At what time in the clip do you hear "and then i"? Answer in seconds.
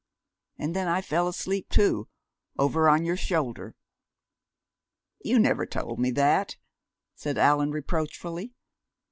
0.57-0.99